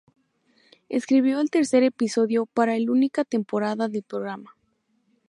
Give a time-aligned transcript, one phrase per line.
[0.89, 4.55] Escribió el tercer episodio para el única temporada del programa.